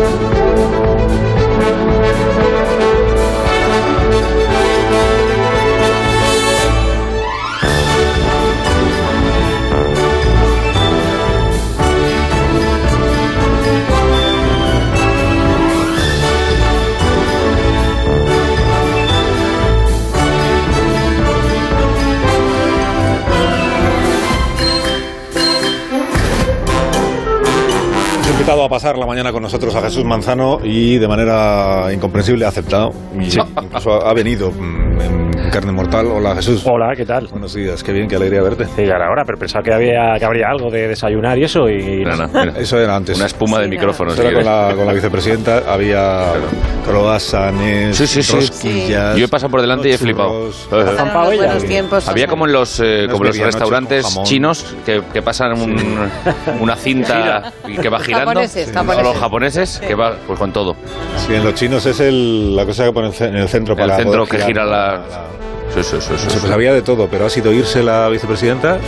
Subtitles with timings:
[0.00, 0.39] invitado a
[28.80, 32.94] pasar la mañana con nosotros a Jesús Manzano y de manera incomprensible ha aceptado.
[33.14, 33.26] Y
[33.62, 34.89] incluso ha venido mm,
[35.50, 36.06] carne mortal.
[36.06, 36.62] Hola Jesús.
[36.64, 37.26] Hola, ¿qué tal?
[37.28, 38.64] Buenos días, qué bien, qué alegría verte.
[38.66, 41.68] Sí, ya era hora, pero pensaba que, había, que habría algo de desayunar y eso.
[41.68, 42.04] Y...
[42.04, 43.16] No, no, mira, Eso era antes.
[43.16, 44.12] una espuma de micrófono.
[44.12, 45.62] Eso si era con la, con la vicepresidenta.
[45.72, 46.32] Había
[46.86, 48.36] croissants, Sí, sí, sí.
[48.36, 49.16] rosquillas.
[49.16, 50.50] Yo he pasado por delante y he flipado.
[50.70, 52.08] buenos tiempos.
[52.08, 56.10] Había como en los, eh, como los restaurantes chinos que, que pasan un-
[56.60, 58.30] una cinta y que va girando.
[58.30, 59.04] Japoneses, O japoneses.
[59.04, 60.74] los japoneses, que va pues con todo.
[61.26, 64.02] Sí, en los chinos es el, la cosa que pone en el centro para El
[64.02, 65.00] centro que gira la...
[65.08, 65.39] Sí,
[65.74, 66.38] sí, sí, sí, sí.
[66.40, 68.78] pues había de todo, pero ha sido irse la vicepresidenta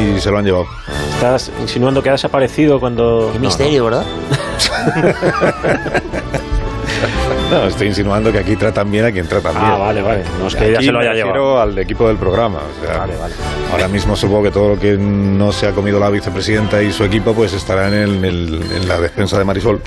[0.00, 0.66] y se lo han llevado.
[1.14, 3.30] Estás insinuando que ha desaparecido cuando...
[3.32, 4.04] Qué misterio, ¿verdad?
[7.54, 9.64] No, estoy insinuando que aquí tratan bien a quien tratan bien.
[9.64, 10.22] Ah, vale, vale.
[10.40, 11.60] No es que ella Aquí se lo me haya llevado.
[11.60, 12.58] al equipo del programa.
[12.58, 13.34] o sea, Vale, vale.
[13.72, 17.04] Ahora mismo supongo que todo lo que no se ha comido la vicepresidenta y su
[17.04, 19.80] equipo pues estará en, el- en el- en la despensa de Marisol,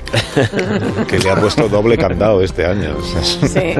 [1.08, 2.96] que le ha puesto doble candado este año.
[2.98, 3.74] o sea, Sí.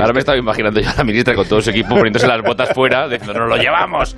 [0.00, 2.70] Ahora me estaba imaginando yo a la ministra con todo su equipo poniéndose las botas
[2.74, 4.16] fuera, diciendo, ¡nos lo llevamos!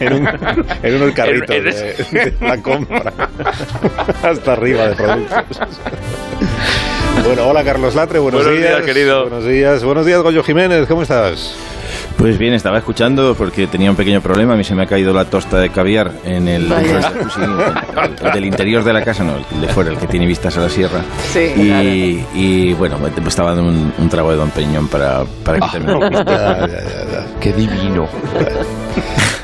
[0.00, 0.28] en, un,
[0.82, 3.12] en unos carritos En- en de, de la compra
[4.22, 5.58] hasta arriba de productos.
[7.22, 9.22] Bueno, hola Carlos Latre, buenos, Buenos días, querido.
[9.22, 11.54] Buenos días, buenos días Goyo Jiménez, ¿cómo estás?
[12.18, 14.54] Pues bien, estaba escuchando porque tenía un pequeño problema.
[14.54, 17.00] A mí se me ha caído la tosta de caviar en el, Vaya.
[17.34, 20.26] sí, el- el del interior de la casa, no, el de fuera, el que tiene
[20.26, 21.00] vistas a la sierra.
[21.32, 22.28] Sí, y, claro.
[22.34, 25.26] y, bueno, me estaba dando un, un trago de Don Peñón para, el
[25.60, 27.40] Ya, ya, ya, ya.
[27.40, 28.08] ¡Qué divino!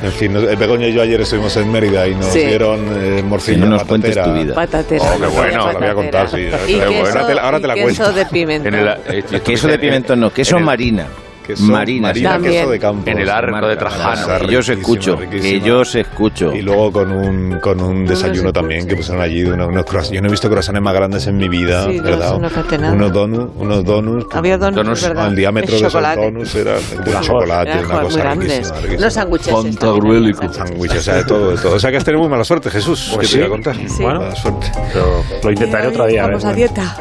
[0.02, 2.38] En fin, nos- Begoña y yo ayer estuvimos en Mérida y nos Sí.
[2.40, 4.34] dieron eh, morcilla no nos cuentes patatera.
[4.38, 4.54] tu vida.
[4.54, 5.04] Patatera.
[5.04, 5.62] Oh, qué bueno, patatera.
[5.62, 6.36] la voy a contar, sí,
[6.76, 6.88] bueno.
[6.90, 8.12] queso, Ahora te la- ahora te la y queso cuento.
[8.18, 8.68] de pimiento.
[8.68, 11.06] En el, eh, Queso de pimentón, no, queso en el- marina.
[11.50, 12.54] Queso Marina, marina, También.
[12.54, 13.10] queso de campo.
[13.10, 14.38] En el arco de Trajano.
[14.40, 16.54] Que yo os escucho, que yo os escucho.
[16.54, 20.14] Y luego con un, con un desayuno también que pusieron allí, unos, unos croissants.
[20.14, 22.38] Yo no he visto croissants más grandes en mi vida, Sí, no, ¿verdad?
[22.38, 24.34] no unos donuts, unos donuts.
[24.34, 25.28] Había donuts, verdad.
[25.28, 29.00] el diámetro El de esos donuts era de Una chocolate, Eran una cosa riquísima, riquísima.
[29.00, 29.52] Los sándwiches.
[29.54, 30.52] Pantagruélico.
[30.52, 31.74] Sándwiches, o sea, de todo, de todo.
[31.74, 33.12] O sea que has tenido muy mala suerte, Jesús.
[33.14, 33.50] Pues ¿Qué te voy a sí.
[33.50, 33.88] contar?
[33.88, 34.02] Sí.
[34.02, 34.72] Mala suerte.
[34.92, 36.22] Pero lo intentaré otro día.
[36.26, 36.56] Vamos a bueno.
[36.56, 36.96] dieta.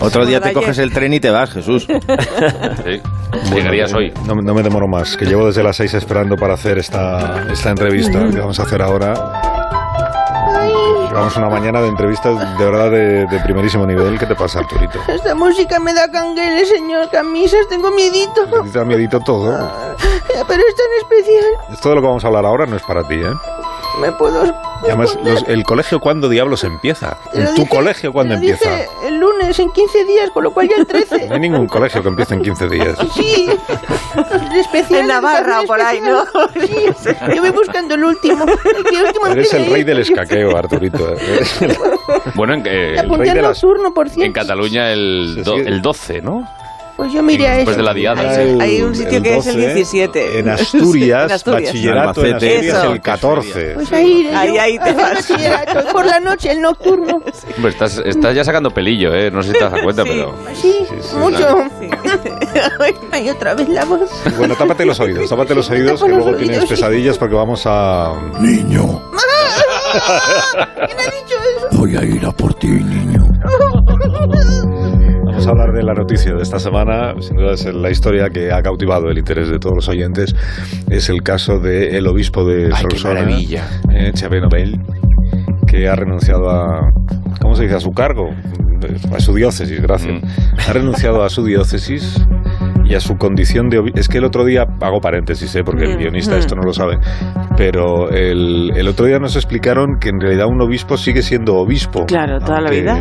[0.00, 1.86] Otro día te coges el tren y te vas, Jesús.
[2.84, 3.02] Sí.
[3.54, 4.12] Llegarías hoy.
[4.24, 7.70] No, no me demoro más, que llevo desde las seis esperando para hacer esta, esta
[7.70, 9.14] entrevista que vamos a hacer ahora.
[11.08, 14.18] Llevamos una mañana de entrevistas de verdad de, de primerísimo nivel.
[14.18, 14.98] ¿Qué te pasa, Arturito?
[15.08, 17.68] Esta música me da cangueles, señor Camisas.
[17.68, 18.46] Tengo miedito.
[18.72, 19.50] Te da miedito todo.
[20.46, 21.44] Pero es tan especial.
[21.72, 23.32] Esto de lo que vamos a hablar ahora no es para ti, ¿eh?
[24.00, 24.44] Me puedo.
[24.82, 27.18] Y además, los- el colegio, ¿cuándo diablos empieza?
[27.34, 28.70] Lo ¿En tu dije- colegio cuándo lo empieza?
[29.06, 31.26] el lunes, en 15 días, con lo cual ya el 13.
[31.26, 32.96] No hay ningún colegio que empiece en 15 días.
[33.14, 33.48] Sí,
[34.56, 35.00] especial.
[35.00, 36.24] En Navarra o por ahí, especial.
[36.98, 38.44] Sí, yo voy buscando el último.
[38.44, 41.14] El que último Eres el rey del escaqueo, Arturito.
[42.34, 44.24] Bueno, en, eh, apunté rey de las- nocturno, por cierto.
[44.26, 46.48] en Cataluña el, do- el 12, ¿no?
[46.98, 47.58] Pues yo miré a eso.
[47.58, 48.28] Después de la diada.
[48.28, 48.58] Hay- sí.
[48.60, 50.38] hay un sitio que es el 17.
[50.40, 51.62] En Asturias, En Asturias.
[51.72, 52.34] bachillerato en.
[52.34, 52.92] Asturias Eso.
[52.92, 53.70] el 14.
[53.74, 54.60] Pues ahí iré Ahí, yo.
[54.60, 55.32] ahí te vas.
[55.92, 57.22] Por la noche, el nocturno.
[57.56, 59.30] Hombre, estás, estás ya sacando pelillo, ¿eh?
[59.30, 60.08] No sé si te das cuenta, Sí.
[60.10, 60.34] pero...
[60.54, 60.74] Sí,
[61.16, 61.56] mucho.
[61.80, 61.88] Sí.
[63.12, 64.10] Ay, otra vez la voz.
[64.36, 68.12] Bueno, tápate los oídos, tápate los oídos, que luego tienes pesadillas porque vamos a...
[68.40, 69.02] Niño,
[70.74, 71.36] ¿Quién ha dicho
[71.68, 71.78] eso?
[71.78, 73.24] voy a ir a por ti, niño.
[75.38, 77.14] Vamos a hablar de la noticia de esta semana.
[77.20, 80.34] Sin duda es la historia que ha cautivado el interés de todos los oyentes.
[80.90, 83.64] Es el caso del obispo de Ay, Solsona, maravilla.
[83.88, 84.80] eh, Xavier Nobel,
[85.64, 86.90] que ha renunciado a...
[87.40, 87.76] ¿Cómo se dice?
[87.76, 88.30] A su cargo,
[89.14, 90.20] a su diócesis, gracias.
[90.20, 90.26] Mm.
[90.68, 92.20] Ha renunciado a su diócesis
[92.84, 94.00] y a su condición de obispo.
[94.00, 95.62] Es que el otro día, hago paréntesis, ¿eh?
[95.64, 96.38] porque el Mm, guionista mm.
[96.40, 96.98] esto no lo sabe,
[97.56, 102.06] pero el, el otro día nos explicaron que en realidad un obispo sigue siendo obispo.
[102.06, 102.98] Claro, toda la vida.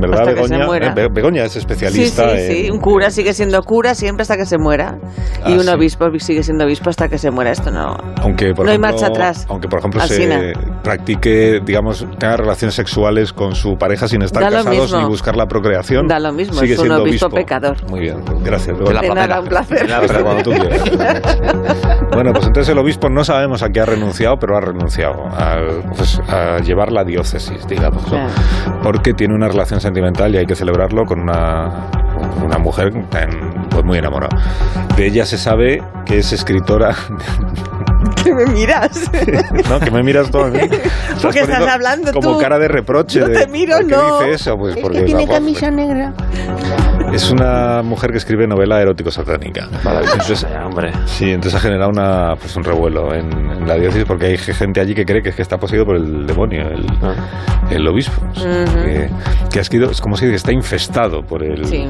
[0.00, 0.66] ¿Verdad, Hasta que se Begoña?
[0.66, 0.86] muera.
[0.88, 2.66] Eh, Be- Begoña es especialista sí, sí.
[2.66, 2.72] en...
[2.72, 4.98] Un cura sigue siendo cura siempre hasta que se muera.
[5.42, 5.68] Ah, y un sí.
[5.70, 7.50] obispo sigue siendo obispo hasta que se muera.
[7.50, 7.96] Esto no.
[8.22, 9.46] Aunque, por No hay ejemplo, marcha atrás.
[9.48, 10.52] Aunque, por ejemplo, se
[10.82, 14.98] practique, digamos, tenga relaciones sexuales con su pareja sin estar casados mismo.
[15.00, 16.06] ni buscar la procreación.
[16.06, 17.36] Da lo mismo, Sigue es un siendo obispo obispo.
[17.40, 17.76] pecador.
[17.90, 18.76] Muy bien, gracias.
[18.78, 19.02] De Begoña.
[19.02, 19.92] la De nada, un placer.
[19.92, 20.82] Hasta cuando tú quieras.
[22.12, 25.12] Bueno, pues entonces el obispo no sabemos a qué ha renunciado, pero ha renunciado
[25.96, 28.02] pues, a llevar la diócesis, digamos,
[28.82, 31.86] porque tiene una relación sentimental y hay que celebrarlo con una,
[32.44, 34.36] una mujer tan- pues muy enamorada.
[34.96, 36.94] De ella se sabe que es escritora.
[38.22, 39.10] ¿Qué me miras?
[39.70, 39.78] ¿No?
[39.80, 40.58] Que me miras mí.
[40.58, 40.80] Estás
[41.22, 42.38] Porque estás hablando como tú.
[42.40, 43.20] cara de reproche.
[43.20, 44.18] No de, te miro, ¿por qué no.
[44.20, 44.56] dice eso?
[44.58, 46.12] Pues Es porque que tiene camisa negra.
[47.12, 49.68] Es una mujer que escribe novela erótico satánica.
[49.72, 50.92] Entonces, Ya, hombre.
[51.06, 54.80] Sí, entonces ha generado una, pues un revuelo en, en la diócesis porque hay gente
[54.80, 56.86] allí que cree que es que está poseído por el demonio, el,
[57.70, 58.20] el obispo.
[58.34, 59.08] Que,
[59.50, 61.64] que ha sido, es como si está infestado por el...
[61.66, 61.86] Sí.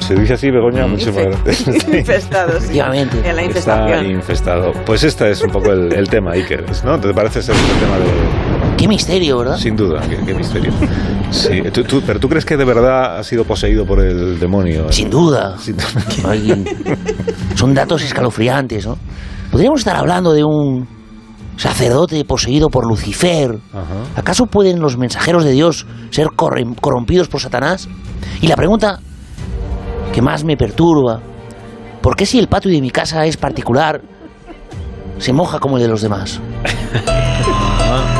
[0.00, 1.84] Se dice así, Begoña, muchísimas gracias.
[1.88, 2.56] Infestado, sí.
[2.56, 3.28] Efectivamente.
[3.28, 4.72] En la Está infestado.
[4.86, 6.98] Pues este es un poco el, el tema, Iker, ¿no?
[6.98, 8.49] ¿Te parece ser el tema de...?
[8.80, 9.58] Qué misterio, ¿verdad?
[9.58, 10.72] Sin duda, qué, qué misterio.
[11.30, 14.90] Sí, tú- tú- pero tú crees que de verdad ha sido poseído por el demonio.
[14.90, 15.58] Sin duda.
[15.58, 15.86] Sin duda.
[16.26, 16.64] Ay,
[17.56, 18.96] son datos escalofriantes, ¿no?
[19.52, 20.88] Podríamos estar hablando de un
[21.58, 23.58] sacerdote poseído por Lucifer.
[23.72, 23.84] Ajá.
[24.16, 27.86] ¿Acaso pueden los mensajeros de Dios ser corrompidos por Satanás?
[28.40, 28.98] Y la pregunta
[30.14, 31.20] que más me perturba,
[32.00, 34.00] ¿por qué si el patio de mi casa es particular,
[35.20, 36.40] se moja como el de los demás?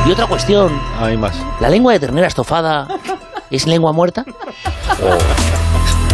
[0.06, 1.35] Y otra cuestión, Hay más.
[1.61, 2.88] ¿la lengua de ternera estofada
[3.50, 4.25] es lengua muerta?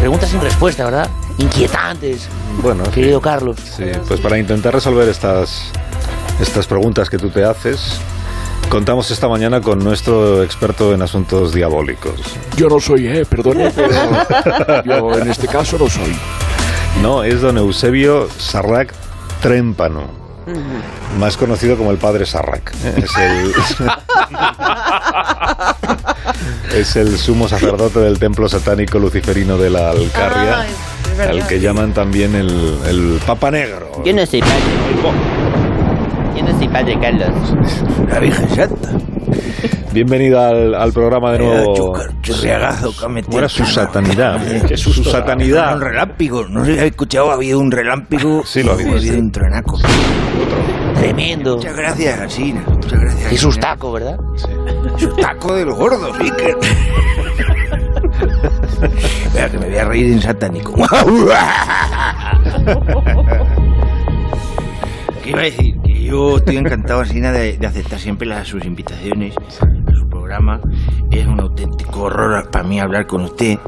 [0.01, 1.09] Preguntas sin respuesta, ¿verdad?
[1.39, 2.29] Inquietantes,
[2.63, 2.91] Bueno, sí.
[2.91, 3.57] querido Carlos.
[3.77, 5.71] Sí, pues para intentar resolver estas,
[6.41, 7.99] estas preguntas que tú te haces,
[8.69, 12.21] contamos esta mañana con nuestro experto en asuntos diabólicos.
[12.57, 16.15] Yo no soy, eh, perdone, pero yo en este caso no soy.
[17.03, 18.93] No, es don Eusebio Sarrac
[21.19, 22.73] Más conocido como el padre Sarrac.
[22.97, 23.53] Es el,
[26.81, 30.67] es el sumo sacerdote del templo satánico luciferino de la Alcarria,
[31.19, 34.03] Ah, al que llaman también el, el Papa Negro.
[34.05, 34.55] Yo no soy padre.
[36.37, 37.31] Yo no soy padre, Carlos.
[38.11, 38.91] La Virgen Santa.
[39.97, 41.95] Bienvenido al, al programa de nuevo.
[42.21, 43.31] Churriagazo que ha metido.
[43.31, 44.39] ¿Cómo era su satanidad?
[44.69, 45.77] Qué su satanidad.
[45.77, 46.45] Un relámpago.
[46.51, 48.45] No sé si habéis escuchado, ha habido un relámpago.
[48.45, 49.19] Sí, lo ha habido, Ha habido sí.
[49.19, 49.79] un tronaco.
[50.97, 51.57] Tremendo.
[51.57, 52.63] Muchas gracias, Alsina.
[52.69, 53.33] Muchas gracias.
[53.33, 54.19] Es sustaco, ¿verdad?
[54.99, 56.53] Sustaco de los gordos, Iker.
[59.33, 60.75] Vea que me voy a reír en satánico.
[65.25, 65.75] ¿Qué iba a decir?
[65.83, 69.35] Que yo estoy encantado, Alsina, de, de aceptar siempre las, sus invitaciones
[70.27, 70.61] programa.
[71.13, 73.59] Es un auténtico horror para mí hablar con usted.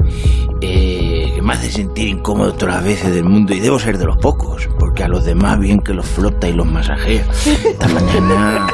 [0.61, 4.03] eh, que me hace sentir incómodo todas las veces del mundo y debo ser de
[4.05, 7.23] los pocos, porque a los demás bien que los flota y los masajea.
[7.45, 8.67] Esta mañana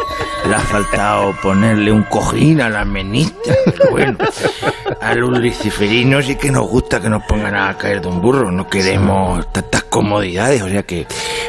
[0.48, 3.54] le ha faltado ponerle un cojín a la menista.
[3.66, 4.18] Pero bueno,
[5.00, 8.52] a los luciferinos sí que nos gusta que nos pongan a caer de un burro.
[8.52, 11.06] No queremos tantas comodidades, o sea que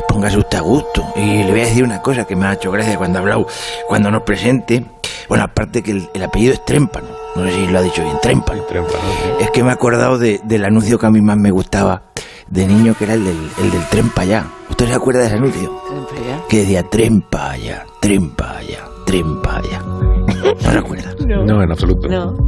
[0.07, 1.03] póngase usted a gusto.
[1.17, 3.47] Y le voy a decir una cosa que me ha hecho gracia cuando ha hablado,
[3.89, 4.85] cuando nos presente.
[5.29, 7.09] Bueno, aparte que el, el apellido es Trémpano.
[7.35, 8.63] No sé si lo ha dicho bien, Trémpano.
[8.63, 9.45] Trémpano, sí.
[9.45, 12.03] Es que me he acordado de- del anuncio que a mí más me gustaba
[12.49, 14.45] de niño, que era el del, el del tren para allá.
[14.71, 15.83] ¿Usted se acuerda de ese anuncio?
[16.49, 19.83] Que decía tren para allá, tren para allá, tren para allá.
[20.63, 21.13] ¿No recuerda?
[21.27, 22.09] No, en absoluto.
[22.09, 22.37] No.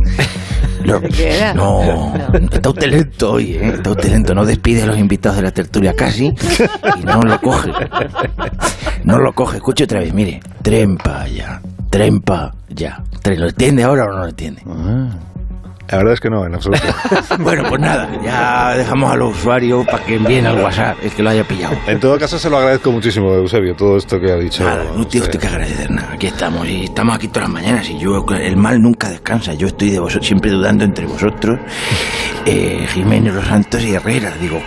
[1.55, 1.83] No,
[2.17, 3.73] no, está usted lento hoy, ¿eh?
[3.75, 4.35] Está usted lento.
[4.35, 7.71] No despide a los invitados de la tertulia casi y no lo coge.
[9.05, 9.57] No lo coge.
[9.57, 10.41] Escuche otra vez, mire.
[10.63, 13.03] Tren para allá, tren para allá.
[13.25, 14.63] ¿Lo entiende ahora o no lo entiende?
[15.91, 16.83] La verdad es que no, en absoluto.
[17.39, 21.23] Bueno, pues nada, ya dejamos a los usuarios para que envíen al WhatsApp el que
[21.23, 21.77] lo haya pillado.
[21.87, 24.65] En todo caso, se lo agradezco muchísimo, Eusebio, todo esto que ha dicho.
[24.65, 25.39] Nada, no usted usted.
[25.39, 26.13] que agradecer nada.
[26.13, 29.55] Aquí estamos y estamos aquí todas las mañanas y yo, el mal nunca descansa.
[29.55, 31.59] Yo estoy de vosotros, siempre dudando entre vosotros,
[32.45, 34.33] eh, Jiménez, Los Santos y Herrera.
[34.41, 34.61] Digo,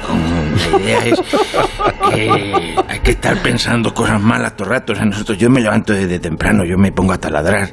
[0.71, 1.21] la idea es
[2.15, 4.93] que hay que estar pensando cosas malas todo el rato.
[4.93, 7.69] O sea, nosotros, yo me levanto desde temprano, yo me pongo a taladrar.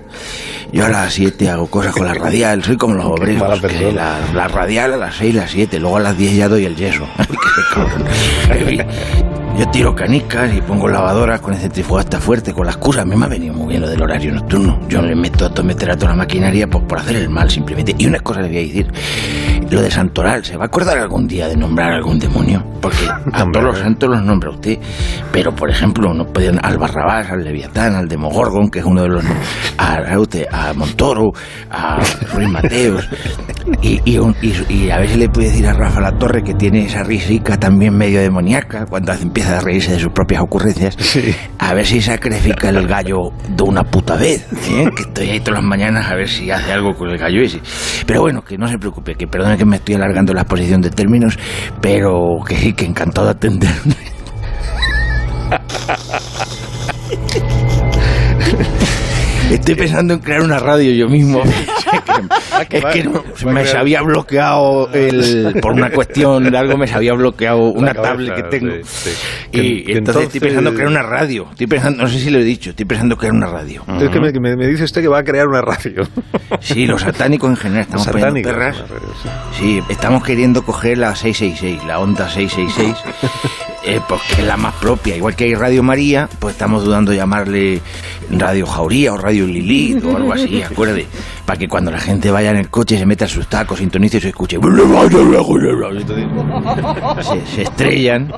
[0.71, 3.61] Yo a las 7 hago cosas con la radial, soy como los obreros.
[3.61, 6.67] que la, la radial a las 6, las 7, luego a las 10 ya doy
[6.67, 7.09] el yeso.
[9.59, 13.03] Yo tiro canicas y pongo lavadoras con el centrifugasta fuerte, con las cosas.
[13.03, 14.79] A mí me ha venido muy bien lo del horario nocturno.
[14.89, 17.93] Yo le meto a meter a toda la maquinaria pues, por hacer el mal, simplemente.
[17.99, 18.87] Y una cosa le voy a decir.
[19.71, 22.65] Lo de Santoral, ¿se va a acordar algún día de nombrar algún demonio?
[22.81, 24.79] Porque a todos los santos los nombra usted.
[25.33, 29.09] Pero, por ejemplo, no pueden al Barrabás, al Leviatán, al Demogorgon, que es uno de
[29.09, 29.25] los...
[29.77, 31.33] A, usted, a Montoro,
[31.71, 31.99] a
[32.33, 33.07] Ruiz Mateos.
[33.83, 36.43] Y, y, un- y- y a ver si le puede decir a Rafa La Torre
[36.43, 40.97] que tiene esa risica también medio demoníaca cuando empieza a reírse de sus propias ocurrencias.
[41.59, 44.47] A ver si sacrifica el gallo de una puta vez.
[44.71, 44.89] ¿eh?
[44.95, 47.61] Que estoy ahí todas las mañanas a ver si hace algo con el gallo ese.
[48.07, 50.91] Pero bueno, que no se preocupe, que perdone que me estoy alargando la exposición de
[50.91, 51.39] términos,
[51.81, 53.97] pero que sí, que encantado de atenderme.
[59.51, 61.43] Estoy pensando en crear una radio yo mismo.
[62.71, 66.95] es que no- me se había bloqueado el, por una cuestión de algo, me se
[66.95, 68.73] había bloqueado una cabeza, tablet que tengo.
[68.85, 69.11] sí, sí.
[69.49, 71.47] Y, Que- y que entonces, estoy pensando crear una radio.
[71.51, 73.85] Estoy pensando, no sé si lo he dicho, estoy pensando en crear una radio.
[74.01, 76.03] Es que me, me- me dice usted que va a crear una radio.
[76.61, 78.77] Sí, los satánicos en general estamos satánicos, perras.
[78.79, 79.29] una radio, sí.
[79.59, 82.97] Sí, estamos queriendo coger la 666, la onda 666,
[83.89, 85.17] eh, porque es la más propia.
[85.17, 87.81] Igual que hay Radio María, pues estamos dudando llamarle
[88.31, 91.07] Radio Jauría o Radio Lilith o algo así, acuerde.
[91.47, 94.21] Para que cuando la gente vaya en el coche se meta sus tacos, sintonice y
[94.21, 94.59] se escuche.
[97.23, 98.31] Se, se estrellan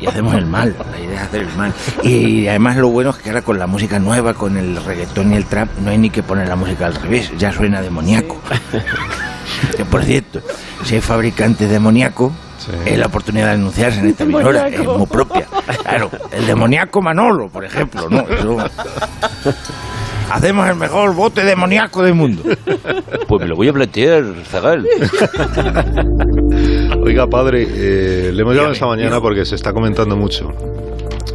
[0.00, 0.74] y hacemos el mal.
[0.90, 1.72] La idea es hacer el mal.
[2.02, 5.36] Y además lo bueno es que ahora con la música nueva, con el reggaetón y
[5.36, 8.40] el trap, no hay ni que poner la música al revés, ya suena demoníaco.
[9.76, 10.40] Que por cierto,
[10.84, 11.70] si hay fabricantes
[12.84, 15.46] es la oportunidad de anunciarse en esta emisora, es muy propia.
[15.82, 18.20] Claro, el demoníaco Manolo, por ejemplo, ¿no?
[18.20, 18.56] Eso-
[20.30, 22.42] Hacemos el mejor bote demoníaco del mundo.
[23.28, 24.86] Pues me lo voy a plantear, Zagal.
[27.04, 30.48] Oiga, padre, eh, le hemos llamado esta mañana porque se está comentando mucho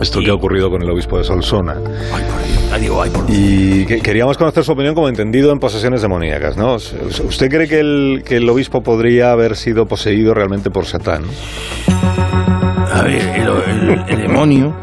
[0.01, 0.25] esto Sí.
[0.25, 1.75] que ha ocurrido con el obispo de Solsona.
[2.13, 2.69] Ay, por Dios.
[2.71, 3.25] Ay, digo, ay, por.
[3.29, 6.75] Y que- queríamos conocer su opinión como entendido en posesiones demoníacas, ¿no?
[6.75, 11.23] ¿Usted cree que el, que el obispo podría haber sido poseído realmente por Satán?
[12.93, 13.47] A ver, el,
[13.91, 14.75] el- el demonio,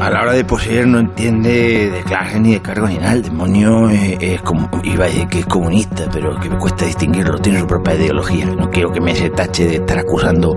[0.00, 3.12] a la hora de poseer, no entiende de clase ni de cargo ni nada.
[3.12, 6.86] El demonio es, es como, iba a decir que es comunista, pero que me cuesta
[6.86, 8.46] distinguirlo, tiene su propia ideología.
[8.46, 10.56] No quiero que me se tache de estar acusando.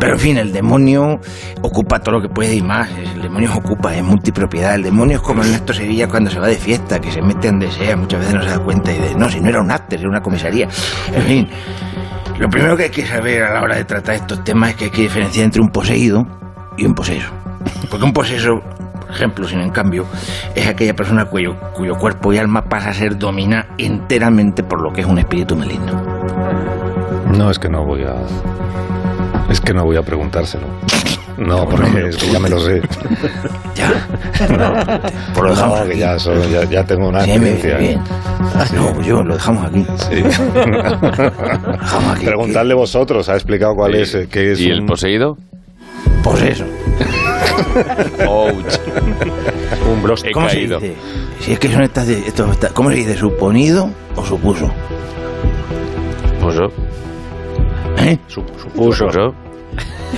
[0.00, 1.20] Pero en fin, el demonio
[1.62, 2.90] ocupa todo lo que puede y más.
[2.90, 4.74] El demonio ocupa, es multipropiedad.
[4.74, 7.70] El demonio es como Ernesto Sevilla cuando se va de fiesta, que se mete donde
[7.70, 10.00] sea, muchas veces no se da cuenta y de, no, si no era un after,
[10.00, 10.66] era una comisaría.
[11.14, 11.48] En fin.
[12.38, 14.84] Lo primero que hay que saber a la hora de tratar estos temas es que
[14.86, 16.26] hay que diferenciar entre un poseído
[16.76, 17.41] y un poseso.
[17.90, 18.60] Porque un poseso,
[19.00, 20.06] por ejemplo, sin en cambio,
[20.54, 24.92] es aquella persona cuyo, cuyo cuerpo y alma pasa a ser domina enteramente por lo
[24.92, 25.92] que es un espíritu maligno.
[27.36, 28.14] No, es que no voy a...
[29.50, 30.66] Es que no voy a preguntárselo.
[31.38, 32.80] No, No, porque no es que ya me lo sé.
[33.74, 33.90] Ya.
[35.34, 35.98] Por lo dejamos No, aquí.
[35.98, 37.78] ya, ya, ya tengo una Sí, experiencia.
[37.78, 38.00] bien.
[38.74, 39.86] No, pues yo lo dejamos aquí.
[39.96, 40.22] Sí.
[40.22, 42.26] Dejamos aquí.
[42.26, 44.86] Preguntadle vosotros, ha explicado cuál es, eh, qué es ¿Y el un-
[46.22, 46.64] Poseso.
[48.26, 48.78] Ouch.
[49.90, 50.24] Un blos.
[50.24, 50.78] He ¿Cómo se caído.
[50.80, 50.94] dice?
[51.40, 53.16] Si es que son estas de, estos, esta- ¿Cómo se dice?
[53.16, 54.70] ¿Suponido o supuso?
[56.40, 56.68] Pues yo.
[57.98, 58.18] ¿Eh?
[58.28, 59.06] Supuso.
[59.08, 59.22] Pues.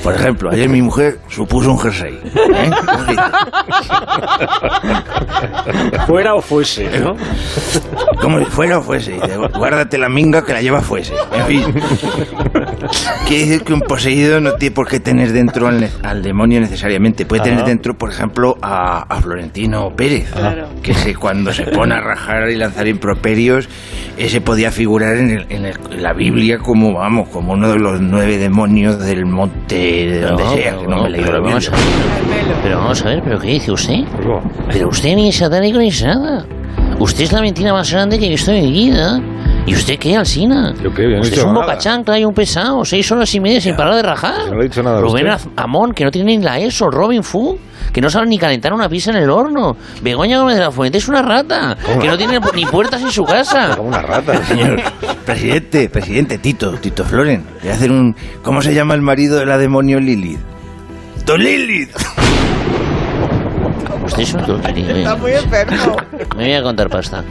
[0.03, 2.19] Por ejemplo, ayer mi mujer supuso un jersey.
[2.35, 2.71] ¿Eh?
[2.85, 3.23] ¿Cómo se dice?
[6.07, 7.17] Fuera o fuese, ¿no?
[8.21, 9.13] Como si fuera o fuese.
[9.13, 11.15] Dice, Guárdate la minga que la lleva fuese.
[11.33, 11.75] En fin.
[13.27, 16.61] Quiere decir que un poseído no tiene por qué tener dentro al, ne- al demonio
[16.61, 17.25] necesariamente.
[17.27, 17.69] Puede tener Ajá.
[17.69, 20.31] dentro, por ejemplo, a, a Florentino Pérez.
[20.33, 20.69] Claro.
[20.83, 23.69] Que se, cuando se pone a rajar y lanzar improperios,
[24.19, 27.79] ese podía figurar en, el- en el- en la Biblia como, vamos, como uno de
[27.79, 30.77] los nueve demonios del monte de donde sea.
[30.79, 33.39] Que no me he leído la pero vamos a ver, pero vamos a ver, ¿pero
[33.41, 34.01] qué dice usted?
[34.73, 36.45] Pero usted ni es satánico ni es nada.
[36.99, 39.21] Usted es la mentira más grande que he visto en mi vida.
[39.67, 40.75] ¿Y usted qué, Alcina?
[40.83, 41.65] Yo qué, yo no Usted es un nada.
[41.67, 44.47] bocachancla y un pesado, seis horas y media sin parar de rajar.
[44.49, 45.51] Yo no he dicho nada Rubén usted.
[45.57, 46.91] Amón, que no tiene ni la ESO.
[46.91, 47.59] Robin Fu,
[47.91, 49.75] que no sabe ni calentar una pizza en el horno.
[50.03, 53.25] Begoña Gómez de la Fuente es una rata, que no tiene ni puertas en su
[53.25, 53.75] casa.
[53.77, 54.45] Como una rata.
[54.45, 54.83] Señor
[55.25, 58.15] presidente, presidente Tito, Tito Floren, voy a hacer un...
[58.43, 60.41] ¿Cómo se llama el marido de la demonio Lilith?
[61.25, 61.89] ¡To Lilith!
[64.05, 64.97] Usted es un tonterío.
[64.97, 65.97] Está muy enfermo.
[66.37, 67.25] Me voy a contar pasta.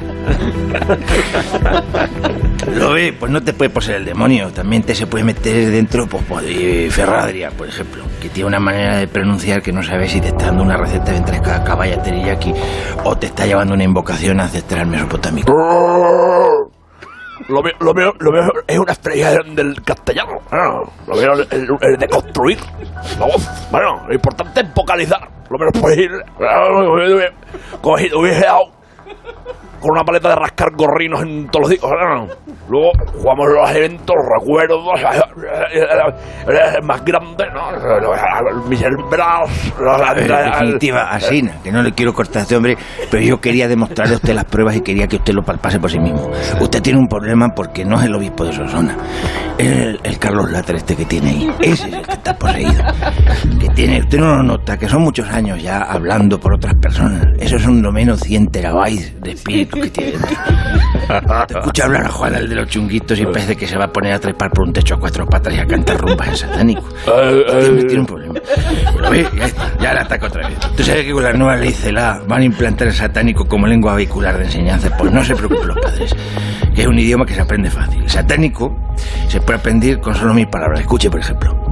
[2.76, 3.14] ¿Lo ve?
[3.18, 4.52] Pues no te puede poseer el demonio.
[4.52, 8.60] También te se puede meter dentro, pues, pues, de Ferradria, por ejemplo, que tiene una
[8.60, 12.02] manera de pronunciar que no sabes si te está dando una receta de entresca caballa
[12.02, 12.54] teriyaki
[13.04, 15.54] o te está llevando una invocación ancestral mesopotámica.
[17.50, 20.40] Lo mío, lo mío, lo mío es una estrella del castellano.
[20.52, 22.58] Ah, Lo mío es el, el de construir
[23.20, 23.28] la.
[23.72, 25.28] Bueno, lo importante es vocalizar.
[25.50, 26.12] Lo menos ir.
[27.82, 28.72] Como si hubiese dado
[29.84, 31.84] con una paleta de rascar gorrinos en todos los días.
[31.84, 32.28] ¿no?
[32.70, 34.80] Luego jugamos los eventos, recuerdos,
[36.48, 37.70] el más grande, ¿no?
[37.76, 38.18] Hermanos,
[40.18, 42.78] En definitiva, Asina, que no le quiero cortar a este hombre,
[43.12, 45.92] pero yo quería demostrarle a usted las pruebas y quería que usted lo palpase por
[45.92, 46.32] sí mismo.
[46.62, 48.96] Usted tiene un problema porque no es el obispo de Sosona.
[49.58, 51.52] Es el, el Carlos Latre este que tiene ahí.
[51.60, 52.84] Ese es el que está poseído.
[53.60, 57.28] Que tiene, usted no lo nota, que son muchos años ya hablando por otras personas.
[57.40, 60.14] Eso es un lo menos 100 terabytes de espíritu que tiene.
[61.48, 63.92] Te escucha hablar a Juan, el de los chunguitos, y parece que se va a
[63.92, 66.84] poner a trepar por un techo a cuatro patas y a cantar rumbas en satánico.
[67.06, 68.34] Tiene un problema.
[68.96, 69.28] Pero ve,
[69.82, 70.58] ya la ataca otra vez.
[70.76, 73.96] ¿Tú sabes que con la nueva ley CELA van a implantar el satánico como lengua
[73.96, 74.96] vehicular de enseñanza?
[74.98, 76.16] Pues no se preocupen los padres,
[76.74, 78.04] que es un idioma que se aprende fácil.
[78.04, 78.76] El satánico
[79.28, 80.82] se puede aprender con solo mil palabras.
[80.82, 81.63] Escuche, por ejemplo.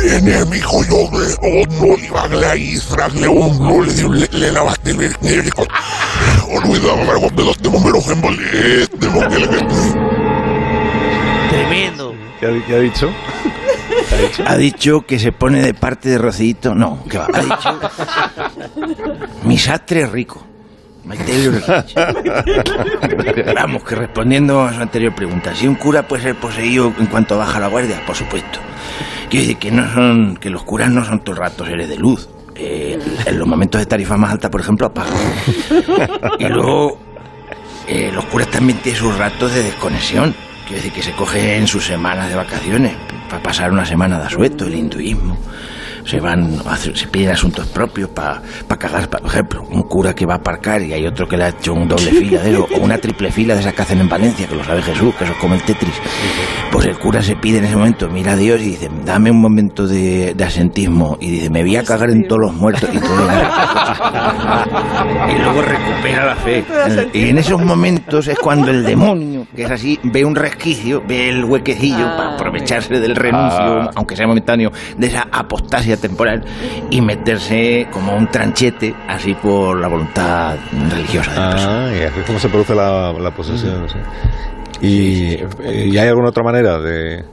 [0.00, 1.26] Tiene mi yo de
[1.80, 5.52] no bagle ahí, fragle un no le le la baste le le
[6.54, 7.18] olvidaba
[7.58, 8.88] de bolet
[11.50, 12.14] Tremendo.
[12.38, 13.10] ¿Qué ha, dicho?
[14.46, 16.74] Ha dicho que se pone de parte de Rocito.
[16.74, 17.26] No, que va.
[17.32, 17.80] Ha dicho.
[19.42, 20.47] Mi sastre es rico.
[23.54, 27.38] Vamos, que respondiendo a su anterior pregunta, si un cura puede ser poseído en cuanto
[27.38, 28.58] baja la guardia, por supuesto.
[29.30, 31.96] Quiero decir que no son, que los curas no son todo el rato seres de
[31.96, 32.28] luz.
[32.54, 35.14] Eh, en los momentos de tarifa más alta, por ejemplo, apagan.
[36.38, 36.98] Y luego,
[37.86, 40.34] eh, los curas también tienen sus ratos de desconexión.
[40.66, 42.94] Quiero decir que se cogen sus semanas de vacaciones
[43.30, 45.38] para pasar una semana de asueto, el hinduismo.
[46.08, 48.40] Se van, a hacer- se piden asuntos propios para
[48.78, 51.48] cagar, por ejemplo, un cura que va a aparcar y hay otro que le ha
[51.50, 54.08] hecho un doble fila de eso, o una triple fila de esas que hacen en
[54.08, 55.92] Valencia, que lo sabe Jesús, que eso es como el Tetris.
[56.72, 59.38] Pues el cura se pide en ese momento, mira a Dios y dice, dame un
[59.40, 61.18] momento de, de asentismo.
[61.20, 62.88] Y dice, me voy a cagar en todos los muertos.
[62.92, 63.08] Y, todo
[65.28, 66.64] y luego recupera la fe.
[67.12, 71.28] Y en esos momentos es cuando el demonio, que es así, ve un resquicio, ve
[71.28, 73.90] el huequecillo para aprovecharse del renuncio, Ah.
[73.94, 76.44] aunque sea momentáneo, de esa apostasia temporal
[76.90, 80.56] y meterse como un tranchete, así por la voluntad
[80.90, 81.86] religiosa de la persona.
[81.86, 83.88] Ah, y así es como se produce la, la posesión.
[83.88, 83.98] sí.
[84.80, 87.24] Y, eh, ¿Y hay alguna otra manera de,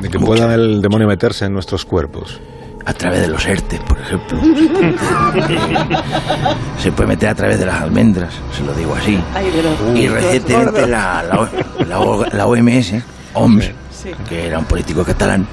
[0.00, 2.40] de que pueda el demonio meterse en nuestros cuerpos?
[2.84, 4.40] A través de los ERTE, por ejemplo.
[6.78, 9.18] Se puede meter a través de las almendras, se lo digo así.
[9.34, 11.48] Ay, de los Y recientemente la,
[12.32, 12.92] la OMS,
[13.34, 13.70] OMS,
[14.28, 15.48] que era un político catalán,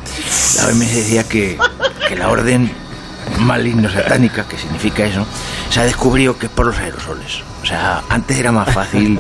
[0.58, 1.58] la OMS decía que,
[2.08, 2.72] que la orden
[3.40, 5.26] maligno satánica, que significa eso,
[5.70, 7.42] se ha descubrido que es por los aerosoles.
[7.62, 9.20] O sea, antes era más fácil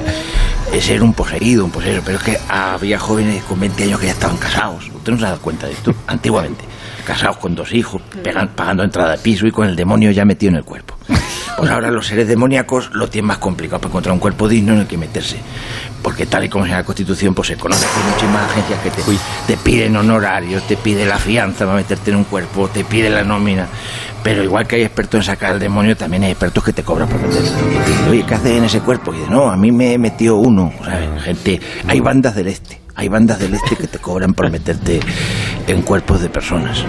[0.72, 4.08] eh, ser un poseído, un poseído, pero es que había jóvenes con 20 años que
[4.08, 4.90] ya estaban casados.
[4.94, 6.66] Usted no se ha dado cuenta de esto, antiguamente.
[7.06, 8.02] Casados con dos hijos,
[8.56, 10.96] pagando entrada de piso y con el demonio ya metido en el cuerpo.
[11.58, 14.80] Pues ahora los seres demoníacos lo tienen más complicado para encontrar un cuerpo digno en
[14.80, 15.38] el que meterse.
[16.04, 18.92] Porque tal y como sea la Constitución, pues se conoce que hay muchísimas agencias que
[18.92, 19.02] te,
[19.48, 23.24] te piden honorarios, te pide la fianza para meterte en un cuerpo, te pide la
[23.24, 23.68] nómina.
[24.22, 27.10] Pero igual que hay expertos en sacar al demonio, también hay expertos que te cobran
[27.10, 27.54] por meterse.
[27.54, 29.12] Y te dicen, oye, ¿qué haces en ese cuerpo?
[29.14, 30.72] Y dices, no, a mí me metió uno.
[31.22, 32.83] Gente, hay bandas del este.
[32.96, 35.00] Hay bandas del este que te cobran por meterte
[35.68, 36.80] en cuerpos de personas.
[36.82, 36.86] ¿eh?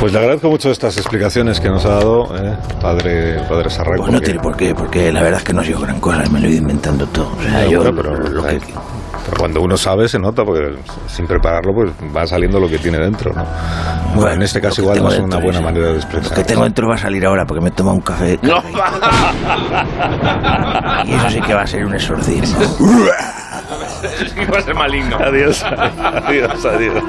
[0.00, 3.98] Pues le agradezco mucho estas explicaciones que nos ha dado, eh, padre, padre Sarray.
[3.98, 6.00] Pues no porque- tiene por qué, porque la verdad es que no ha sido gran
[6.00, 7.30] cosa, me lo he ido inventando todo.
[7.38, 10.76] O sea, No, yo bueno, pero, lo que- pero cuando uno sabe se nota, porque
[11.06, 13.44] sin prepararlo pues va saliendo lo que tiene dentro, ¿no?
[14.16, 15.62] Bueno, en este caso lo igual no es una buena eso.
[15.62, 16.36] manera de Lo expresar.
[16.36, 18.40] que tengo dentro va a salir ahora porque me he tomado un café.
[21.04, 22.58] Y eso sí que va a ser un exorcismo.
[24.02, 25.16] Es que va a ser maligno.
[25.18, 27.04] Adiós, adiós, adiós.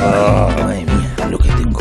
[0.00, 1.80] Madre mía, lo que tengo.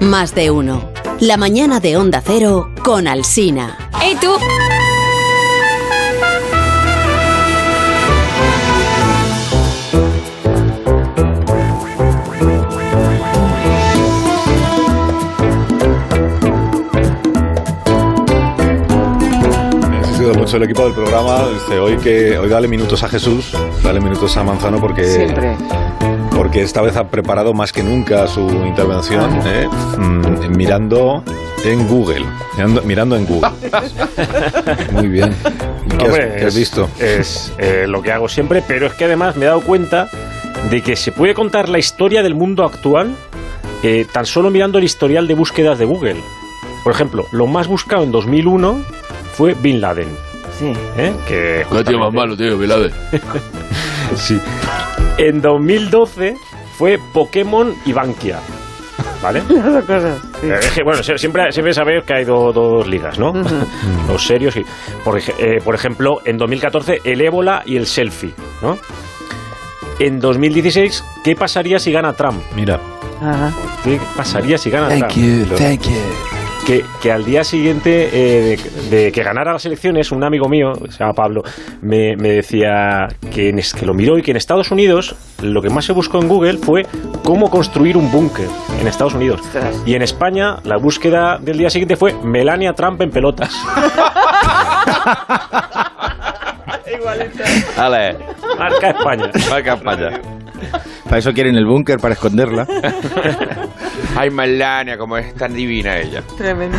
[0.00, 0.92] Más de uno.
[1.20, 3.78] La mañana de Onda Cero con Alsina.
[4.02, 4.36] ¡Ey tú!
[20.54, 21.48] El equipo del programa.
[21.48, 25.56] Dice hoy que hoy dale minutos a Jesús, dale minutos a Manzano porque Siempre.
[26.34, 29.68] porque esta vez ha preparado más que nunca su intervención, ¿eh?
[29.98, 31.22] Mm, mirando
[31.64, 32.24] en Google,
[32.56, 33.50] mirando, mirando en Google.
[34.92, 35.34] Muy bien.
[35.88, 36.88] ¿Qué has, Hombre, qué has es- visto?
[36.98, 40.08] Es eh, lo que hago siempre, pero es que además me he dado cuenta
[40.70, 43.14] de que se puede contar la historia del mundo actual
[43.82, 46.16] eh, tan solo mirando el historial de búsquedas de Google.
[46.84, 48.80] Por ejemplo, lo más buscado en 2001
[49.34, 50.08] fue Bin Laden.
[50.58, 50.72] Sí.
[50.96, 51.12] ¿eh?
[51.26, 52.90] Que No tío más malo, tío, Velade.
[54.16, 54.38] sí.
[55.18, 56.36] En 2012
[56.78, 58.38] fue Pokémon y Bankia.
[59.22, 59.42] ¿vale?
[59.48, 60.20] Las dos cosas.
[60.40, 60.46] sí.
[60.48, 63.32] Eh, Es que, bueno, sie- siempre, siempre sabéis que hay do- dos ligas, ¿no?
[64.08, 64.64] Los serios y...
[65.04, 68.78] Por, eh, por ejemplo, en 2014, el ébola y el selfie, ¿no?
[69.98, 72.42] En 2016, ¿qué pasaría si gana Trump?
[72.56, 72.80] Mira.
[73.20, 73.52] Ajá.
[73.84, 75.14] ¿Qué pasaría si gana Thank Trump?
[75.50, 76.31] you, thank you.
[76.66, 78.56] Que, que al día siguiente eh,
[78.90, 81.42] de, de que ganara las elecciones, un amigo mío, se llama Pablo,
[81.80, 85.70] me, me decía que, en que lo miró y que en Estados Unidos lo que
[85.70, 86.82] más se buscó en Google fue
[87.24, 88.48] cómo construir un búnker
[88.80, 89.40] en Estados Unidos.
[89.86, 93.54] Y en España la búsqueda del día siguiente fue Melania Trump en pelotas.
[97.76, 98.16] Ale,
[98.58, 99.30] Marca España.
[99.50, 100.20] marca España.
[101.04, 102.66] Para eso quieren el búnker, para esconderla.
[104.16, 106.22] Ay, Melania, como es tan divina ella.
[106.36, 106.78] Tremendo.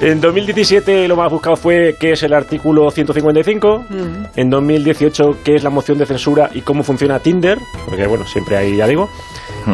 [0.00, 3.86] En 2017 lo más buscado fue qué es el artículo 155.
[3.88, 4.24] Mm.
[4.36, 8.56] En 2018 qué es la moción de censura y cómo funciona Tinder, porque bueno, siempre
[8.56, 9.08] hay, ya digo.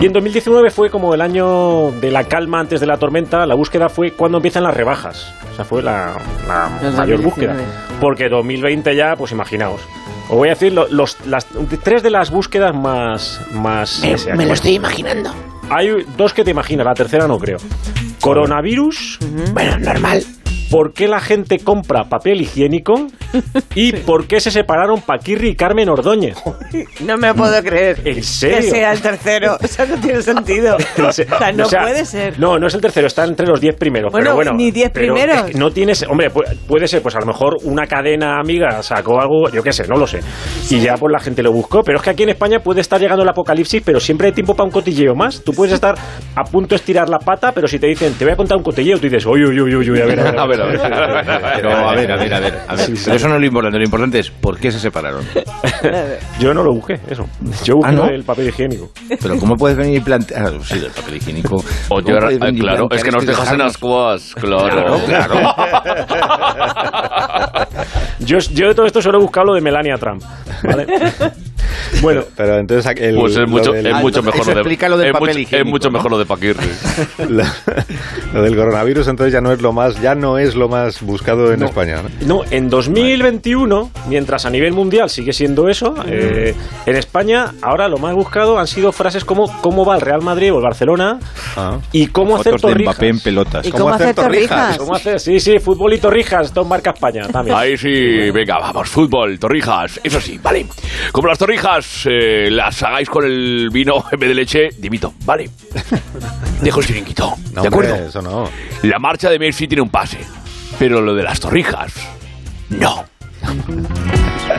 [0.01, 3.47] Y en 2019 fue como el año de la calma antes de la tormenta.
[3.47, 5.33] La búsqueda fue cuando empiezan las rebajas.
[5.53, 6.17] O sea, fue la,
[6.49, 7.23] la mayor 2019.
[7.23, 7.57] búsqueda.
[8.01, 9.83] Porque 2020 ya, pues imaginaos.
[10.29, 11.47] Os voy a decir lo- los, las
[11.83, 13.41] tres de las búsquedas más...
[13.53, 14.39] más Me, deseadas.
[14.39, 15.33] me lo estoy imaginando.
[15.71, 17.59] Hay dos que te imaginas, la tercera no creo.
[18.21, 19.19] Coronavirus.
[19.53, 20.25] Bueno, normal.
[20.71, 23.07] ¿Por qué la gente compra papel higiénico?
[23.75, 26.37] ¿Y por qué se separaron Paquirri y Carmen Ordóñez?
[27.01, 27.99] No me puedo creer.
[28.05, 28.71] ¿En Que serio?
[28.71, 29.57] sea el tercero.
[29.63, 30.77] Eso no tiene sentido.
[31.07, 32.39] O sea, no O sea, puede ser.
[32.39, 34.11] No, no es el tercero, está entre los diez primeros.
[34.11, 35.37] Bueno, pero bueno, ni diez primeros.
[35.37, 36.03] es que no tienes.
[36.09, 39.73] Hombre, pu- puede ser, pues a lo mejor una cadena amiga sacó algo, yo qué
[39.73, 40.21] sé, no lo sé.
[40.71, 41.83] Y ya pues la gente lo buscó.
[41.83, 44.55] Pero es que aquí en España puede estar llegando el apocalipsis, pero siempre hay tiempo
[44.55, 45.43] para un cotilleo más.
[45.45, 45.95] Tú puedes estar
[46.35, 48.65] a punto de estirar la pata, pero si te dicen, te voy a contar un
[48.65, 50.39] cotilleo, tú dices, uy, uy, uy, uy, uy, a ver, a ver.
[50.39, 50.81] A ver, a ver.
[51.57, 52.55] Pero a ver, a ver, a ver.
[52.69, 52.87] a ver.
[53.05, 53.79] Pero eso no es lo importante.
[53.79, 55.25] Lo importante es por qué se separaron.
[56.41, 57.25] Yo no lo busqué, eso.
[57.65, 58.07] Yo busqué Ah, ¿no?
[58.07, 58.91] el papel higiénico.
[59.21, 60.47] Pero ¿cómo puedes venir y plantear...
[60.47, 61.57] Ah, sí, del papel higiénico.
[61.57, 62.17] O ¿Cómo yo,
[62.59, 64.99] claro, es que nos dejas en las cuas, claro.
[65.07, 65.35] Claro,
[68.21, 70.23] Yo, yo de todo esto solo he buscado lo de Melania Trump.
[70.63, 70.87] ¿vale?
[72.03, 74.89] bueno, Pero entonces el, Pues es lo mucho, del- es mucho mejor lo de, explica
[74.89, 75.93] lo del es papel mucho, higiénico, es mucho ¿no?
[75.99, 76.67] mejor lo de Paquirri.
[77.29, 77.45] lo,
[78.33, 81.53] lo del coronavirus entonces ya no es lo más ya no es lo más buscado
[81.53, 82.27] en España ¿no?
[82.27, 86.55] no, en 2021, mientras a nivel mundial sigue siendo eso, eh,
[86.87, 90.53] en España ahora lo más buscado han sido frases como cómo va el Real Madrid
[90.53, 91.19] o el Barcelona
[91.57, 91.79] Ah.
[91.93, 92.95] y cómo hacer Fotos de torrijas.
[92.97, 93.67] Mbappé en pelotas.
[93.67, 94.77] ¿Y cómo hacer torrijas?
[94.79, 95.21] ¿Cómo hacer?
[95.21, 97.57] Sí, sí, fútbol y torrijas, esto marca España también.
[97.57, 100.67] Ahí sí, venga, vamos, fútbol, torrijas, eso sí, vale.
[101.13, 101.74] Como las torrijas
[102.07, 105.51] eh, las hagáis con el vino en vez de leche, dimito, vale.
[106.63, 108.09] Dejo el chiringuito, No, ¿de hombre, acuerdo?
[108.09, 108.49] eso no
[108.83, 110.19] La marcha de Messi tiene un pase,
[110.79, 111.93] pero lo de las torrijas,
[112.71, 113.05] no.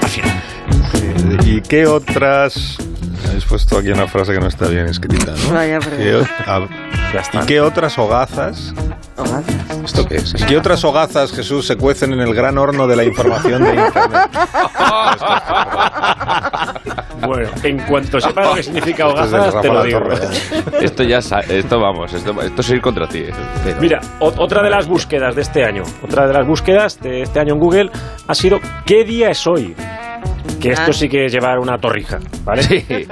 [0.02, 1.44] Así no.
[1.46, 2.78] ¿Y qué otras
[3.28, 5.54] Habéis puesto aquí una frase que no está bien escrita, ¿no?
[5.54, 6.68] Vaya, pero- ¿Qué o- ah,
[7.34, 8.74] ¿Y qué otras hogazas?
[9.84, 10.34] ¿Esto qué es?
[10.38, 13.70] ¿Y qué otras hogazas, Jesús, se cuecen en el gran horno de la información de
[13.76, 14.30] Internet?
[17.28, 20.00] Bueno, en cuanto sepa lo que significa hogazas, te lo digo.
[20.82, 23.26] Esto ya, esto vamos, esto, esto es ir contra ti.
[23.80, 27.54] Mira, otra de las búsquedas de este año, otra de las búsquedas de este año
[27.54, 27.92] en Google
[28.28, 29.76] ha sido ¿qué día es hoy?
[30.68, 32.86] Que esto sí que es llevar una torrija, ¿vale?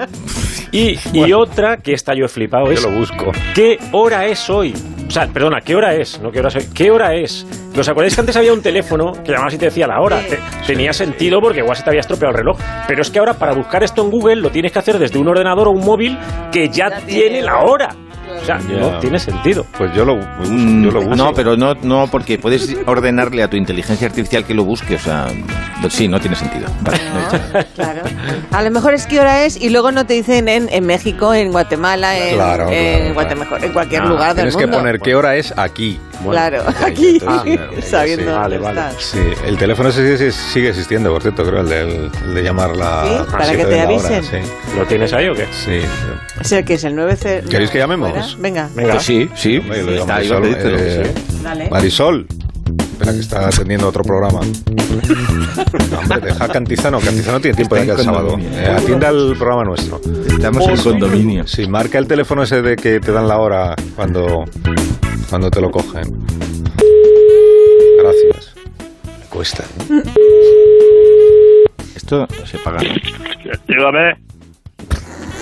[0.72, 3.32] Y, y otra que esta yo he flipado es Yo lo busco.
[3.54, 4.74] ¿qué hora es hoy?
[5.08, 6.20] O sea, perdona, ¿qué hora es?
[6.20, 6.66] No, ¿qué hora es hoy?
[6.74, 7.46] ¿Qué hora es?
[7.78, 10.20] ¿Os acordáis que antes había un teléfono que llamabas y te decía la hora?
[10.28, 12.58] Te- tenía sentido porque igual se te había estropeado el reloj.
[12.88, 15.28] Pero es que ahora para buscar esto en Google lo tienes que hacer desde un
[15.28, 16.18] ordenador o un móvil
[16.52, 17.90] que ya, tiene la hora.
[18.44, 19.66] O sea, no tiene sentido.
[19.78, 21.16] Pues yo lo, Mm, yo lo busco.
[21.16, 24.96] No, pero no, no, porque puedes ordenarle a tu inteligencia artificial que lo busque.
[24.96, 25.28] O sea,
[25.90, 26.68] sí, no tiene sentido.
[26.82, 27.66] Vale, no he dicho nada.
[27.76, 28.02] Claro.
[28.52, 31.34] A lo mejor es qué hora es y luego no te dicen en, en México,
[31.34, 34.78] en Guatemala, en, Claro, en claro, Guatemala, en cualquier Ah, lugar del Tienes que mundo.
[34.78, 36.00] poner qué hora es aquí.
[36.30, 38.38] Claro, Ahí, aquí, sabiendo sí.
[38.38, 38.82] Vale, vale.
[38.98, 41.82] Sí, el teléfono sigue existiendo, por cierto, creo, el de,
[42.28, 43.04] el de llamar la...
[43.06, 43.32] ¿Sí?
[43.32, 44.24] Para que te hora, avisen.
[44.24, 44.38] sí,
[44.78, 45.48] ¿Lo tienes ahí o qué?
[45.52, 45.80] sí.
[46.40, 47.42] Es el que es el 90.
[47.50, 48.10] ¿Queréis que llamemos?
[48.12, 48.26] ¿Fuera?
[48.40, 48.94] Venga, Venga.
[48.94, 49.58] Pues sí, sí.
[49.58, 51.14] Hombre, Está Marisol, eh.
[51.70, 52.28] Marisol.
[52.94, 54.40] Espera, que está atendiendo otro programa.
[54.42, 57.00] No, hombre, deja a Cantizano.
[57.00, 58.38] Cantizano tiene tiempo de Está en el sábado.
[58.40, 60.00] Eh, atienda al programa nuestro.
[60.28, 61.48] Estamos en condominio.
[61.48, 64.46] Sí, marca el teléfono ese de que te dan la hora cuando,
[65.30, 66.04] cuando te lo cogen.
[68.00, 68.56] Gracias.
[69.20, 69.64] Me cuesta.
[69.90, 70.04] ¿eh?
[71.96, 72.80] Esto se paga.
[73.68, 74.14] Dígame.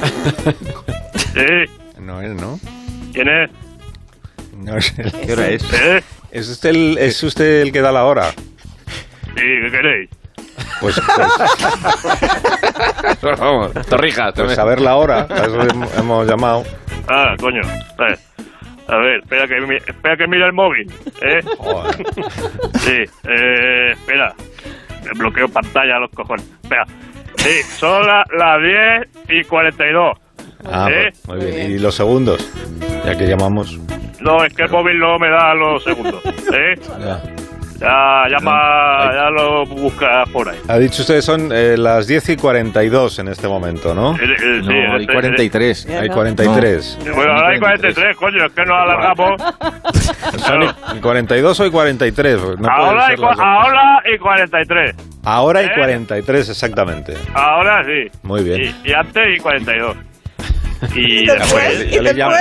[1.33, 2.59] Sí, No es, ¿no?
[3.13, 3.49] ¿Quién es?
[4.57, 5.73] No es el- ¿Qué hora es?
[5.73, 6.03] ¿Eh?
[6.31, 8.31] ¿Es usted, el, ¿Es usted el que da la hora?
[8.31, 10.09] Sí, ¿qué queréis?
[10.79, 10.99] Pues,
[13.21, 14.33] pues, vamos, torrijas.
[14.35, 15.27] pues saber la hora.
[15.27, 16.63] Para eso hem- hemos llamado.
[17.07, 17.61] Ah, coño.
[18.87, 20.91] A ver, espera que, mi- espera que mire el móvil.
[21.21, 21.41] ¿eh?
[22.79, 24.33] Sí, eh, espera.
[25.05, 26.45] Me bloqueo pantalla a los cojones.
[26.63, 26.85] Espera.
[27.37, 30.17] Sí, son la- las 10 y 42.
[30.71, 31.11] Ah, ¿Eh?
[31.27, 31.71] muy bien.
[31.71, 32.45] ¿Y los segundos?
[33.05, 33.79] Ya que llamamos.
[34.19, 36.21] No, es que el móvil no me da los segundos.
[36.25, 36.75] ¿eh?
[36.99, 37.21] Ya.
[37.81, 40.59] Ya, llama, ya lo busca por ahí.
[40.67, 44.13] Ha dicho usted son eh, las 10 y 42 en este momento, ¿no?
[44.17, 45.87] Eh, eh, sí, No, hay este- 43.
[45.89, 46.99] Hay 43.
[47.15, 49.41] Bueno, ahora hay 43, coño, es que nos alargamos.
[50.45, 50.61] ¿Son
[50.95, 52.39] y- 42 o y 43?
[52.59, 54.95] No ahora, hay, ahora y 43.
[55.23, 55.71] Ahora hay ¿Eh?
[55.75, 57.15] 43, exactamente.
[57.33, 58.11] Ahora sí.
[58.21, 58.75] Muy bien.
[58.85, 59.97] Y, y antes y 42.
[60.95, 62.35] Y, después, yo, ¿Y le llamo,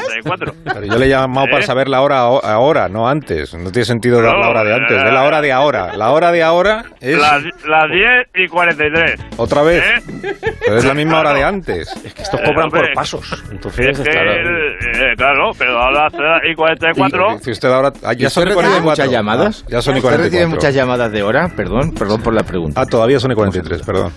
[0.65, 1.51] pero yo le he llamado ¿Eh?
[1.51, 3.55] para saber la hora ahora, no antes.
[3.55, 4.97] No tiene sentido no, dar la hora de eh, antes.
[4.97, 5.97] Eh, de la hora de ahora.
[5.97, 7.19] La hora de ahora es.
[7.19, 9.21] Las, las 10 y 43.
[9.37, 9.85] ¿Otra vez?
[9.85, 10.37] ¿Eh?
[10.65, 11.29] Pero es la misma claro.
[11.29, 11.97] hora de antes.
[12.05, 13.45] Es que estos cobran eh, por pasos.
[13.51, 15.17] Entonces, es que, claro.
[15.17, 16.09] claro, pero ahora
[16.51, 17.37] y 44.
[17.37, 17.93] Y, si usted ahora.
[18.03, 19.11] Ah, ya ¿Y son y 44.
[19.11, 19.65] llamadas?
[19.67, 20.31] Ah, ya son y 44.
[20.31, 21.49] tiene muchas llamadas de hora?
[21.55, 22.81] Perdón, perdón por la pregunta.
[22.81, 24.13] Ah, todavía son y 43, perdón.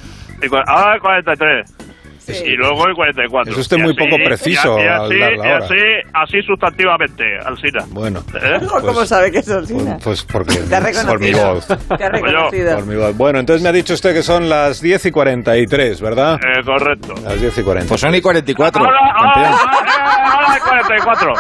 [0.68, 1.83] Ahora 43.
[2.26, 2.44] Sí.
[2.46, 3.52] Y luego el 44.
[3.52, 4.78] Eso usted muy así, poco preciso.
[4.80, 5.50] Y así, al dar la hora.
[5.50, 7.86] Y así, así, sustantivamente, Alcina.
[7.90, 8.20] Bueno.
[8.34, 8.60] ¿Eh?
[8.60, 9.98] Pues, ¿Cómo sabe que es Alcina?
[10.04, 10.56] Pues, porque.
[10.56, 11.68] Te ha por mi voz.
[11.68, 12.76] Te ha reconocido.
[12.76, 13.18] Por mi voz.
[13.18, 16.40] Bueno, entonces me ha dicho usted que son las 10 y 43, ¿verdad?
[16.42, 17.14] Eh, correcto.
[17.24, 17.88] Las 10 y 43.
[17.88, 18.84] Pues son y 44.
[18.84, 21.34] Ahora, ahora, ahora, ahora hay 44.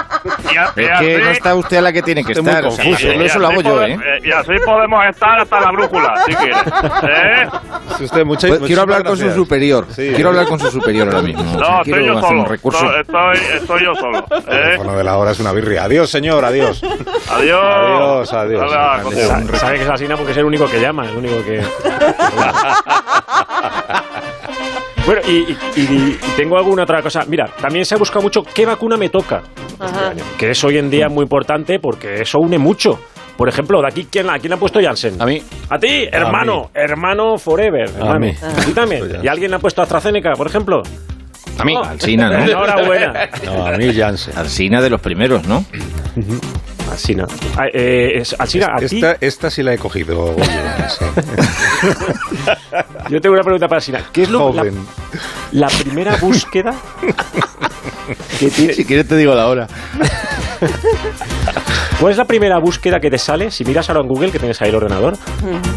[0.54, 2.47] Y, a- y Es que así- no está usted a la que tiene que Estoy
[2.47, 2.65] estar.
[2.65, 3.08] o sea, confuso.
[3.10, 4.19] eso y eso lo así hago yo, podemos- ¿eh?
[4.23, 6.58] Y así podemos estar hasta la brújula, si quieres.
[7.04, 7.47] ¿Eh?
[7.97, 9.86] Si usted, mucha- Pues quiero hablar con su superior.
[9.89, 10.12] Sí.
[10.15, 11.43] Quiero hablar con su superior ahora mismo.
[11.43, 12.39] O sea, No, quiero estoy yo hacer solo.
[12.41, 12.95] un recurso.
[12.99, 14.26] Estoy, estoy yo solo.
[14.47, 14.97] El ¿eh?
[14.97, 15.84] de la hora es una birria.
[15.84, 16.82] Adiós, señor, adiós.
[17.30, 17.60] Adiós.
[17.63, 18.62] Adiós, adiós.
[18.63, 19.02] Hola,
[19.58, 21.62] Sabe que es porque es el único que llama, el único que.
[25.05, 27.23] bueno, y, y- y- y tengo alguna otra cosa.
[27.27, 29.41] Mira, también se ha buscado mucho qué vacuna me toca.
[29.79, 30.13] Ajá.
[30.37, 32.99] Que eso hoy en día es muy importante porque eso une mucho.
[33.37, 35.19] Por ejemplo, de aquí, ¿quién, ¿a quién le ha puesto Janssen?
[35.21, 35.41] A mí.
[35.69, 37.89] A ti, hermano, hermano forever.
[37.89, 38.19] hermano.
[38.19, 38.33] mí.
[38.41, 39.07] A ti también.
[39.09, 39.23] Pues.
[39.23, 40.83] ¿Y alguien le ha puesto AstraZeneca, por ejemplo?
[41.57, 41.75] A mí.
[41.75, 42.45] Alsina, ¿no?
[42.45, 43.29] Enhorabuena.
[43.45, 44.37] No, a mí Janssen.
[44.37, 45.65] Alsina de los primeros, ¿no?
[46.91, 47.25] Alsina.
[47.57, 48.97] Ah, eh, es- Alsina, a ti.
[48.97, 50.35] Esta, esta sí la he cogido.
[50.35, 50.43] oye,
[50.89, 51.05] sí.
[53.09, 54.03] Yo tengo una pregunta para Alsina.
[54.12, 54.86] ¿Qué es lo, la, Joven.
[55.51, 56.73] la primera búsqueda
[58.39, 59.67] que tiene, Si quieres te digo la hora.
[61.99, 63.51] ¿Cuál es la primera búsqueda que te sale?
[63.51, 65.15] Si miras ahora en Google, que tienes ahí el ordenador,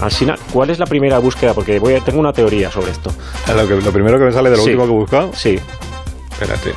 [0.00, 1.54] Alsina, ¿cuál es la primera búsqueda?
[1.54, 3.12] Porque voy a- tengo una teoría sobre esto.
[3.54, 4.70] Lo, que- lo primero que me sale de lo Sí.
[4.70, 5.30] último que he buscado.
[5.35, 5.59] Sí.
[6.32, 6.72] Espérate.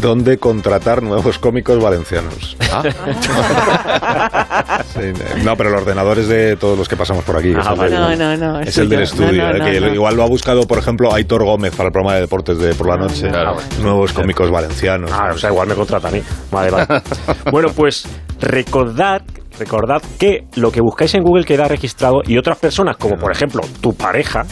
[0.00, 2.56] ¿Dónde contratar nuevos cómicos valencianos?
[4.94, 5.12] Sí,
[5.44, 7.50] no, pero el ordenador es de todos los que pasamos por aquí.
[7.50, 7.90] es Ah, el vale.
[7.90, 8.60] del- No, no, no.
[8.60, 9.94] Es el del estudio, No, no, eh, no, que no.
[9.94, 12.88] igual lo ha buscado, por ejemplo, Aitor Gómez para el programa de deportes de por
[12.88, 13.28] la noche.
[13.28, 13.56] Claro.
[13.82, 15.10] Nuevos cómicos valencianos.
[15.12, 16.22] Ah, o sea, igual me contrata a mí.
[16.50, 16.86] Vale, vale.
[17.52, 18.06] bueno, pues
[18.40, 19.22] recordad,
[19.58, 23.60] recordad que lo que buscáis en Google queda registrado y otras personas, como por ejemplo
[23.80, 24.44] tu pareja,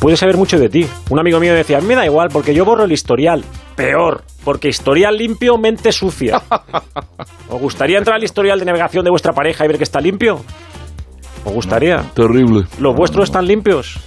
[0.00, 0.86] puede saber mucho de ti.
[1.10, 3.44] Un amigo mío decía, "A mí me da igual porque yo borro el historial.
[3.76, 6.42] Peor, porque historial limpio, mente sucia.
[7.48, 10.40] ¿Os gustaría entrar al historial de navegación de vuestra pareja y ver que está limpio?
[11.44, 12.02] ¿Os gustaría?
[12.14, 12.66] Terrible.
[12.78, 13.98] ¿Los vuestros están limpios?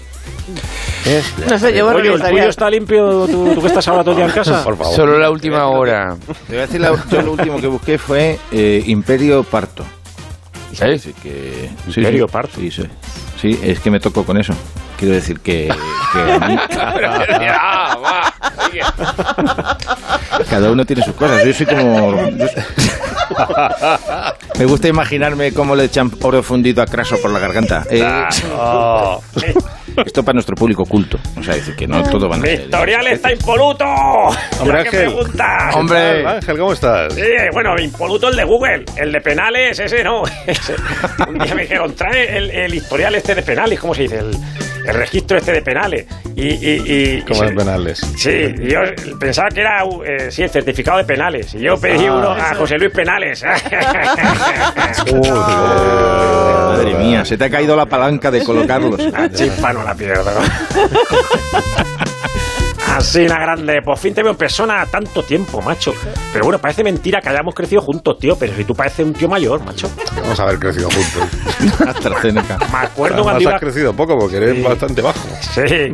[1.06, 1.22] ¿Eh?
[1.50, 4.04] No sé, yo borro Oye, el ¿el tuyo está limpio tú, tú que estás ahora
[4.04, 4.64] todo el día en casa?
[4.64, 4.96] Por favor.
[4.96, 6.16] Solo la última hora.
[6.48, 9.84] Te voy a decir, la- yo lo último que busqué fue eh, Imperio Parto.
[10.80, 10.94] ¿Eh?
[10.96, 12.32] Así que, sí, Imperio sí.
[12.32, 12.60] Parto.
[12.60, 12.84] Sí, sí.
[13.42, 14.54] Sí, es que me tocó con eso.
[15.04, 15.68] Quiero decir que,
[16.14, 16.58] que a mí-
[17.60, 18.24] Ah,
[20.50, 21.44] cada uno tiene sus cosas.
[21.44, 22.12] Yo soy como...
[24.60, 27.84] me gusta imaginarme cómo le echan oro fundido a Craso por la garganta.
[27.90, 28.02] Eh.
[30.06, 31.20] Esto para nuestro público culto.
[31.40, 32.62] O sea, decir que no todo van a ¡Mi ser...
[32.62, 33.86] historial está impoluto!
[33.86, 35.14] Hombre, ¿Ya qué Ángel.
[35.14, 35.76] preguntas?
[35.76, 36.28] Hombre.
[36.28, 37.14] Ángel, ¿cómo estás?
[37.14, 38.86] Sí, bueno, impoluto el de Google.
[38.98, 40.24] El de penales, ese no.
[40.48, 40.74] Ese.
[41.28, 44.18] Un día me dijeron, trae el, el historial este de penales, ¿cómo se dice?
[44.18, 44.32] El,
[44.86, 46.06] el registro este de penales.
[46.36, 48.00] Y, y, y- y Como se- en penales.
[48.18, 48.80] Sí, yo
[49.20, 51.54] pensaba que era, eh, sí, el certificado de penales.
[51.54, 53.44] Y yo pedí Ah, uno a José Luis Penales.
[56.68, 59.00] Madre mía, se te ha caído la palanca de colocarlos.
[59.12, 60.32] La chispa no la pierdo.
[63.20, 63.82] Así la grande.
[63.84, 65.94] Por fin te veo en persona tanto tiempo, macho.
[66.32, 68.36] Pero bueno, parece mentira que hayamos crecido juntos, tío.
[68.38, 69.90] Pero si tú pareces un tío mayor, macho.
[70.22, 71.82] Vamos a haber crecido juntos.
[71.88, 72.58] AstraZeneca.
[72.58, 73.60] Me acuerdo Además, cuando has ibas...
[73.62, 74.62] crecido poco porque eres Sí.
[74.62, 75.20] bastante bajo.
[75.42, 75.94] Sí,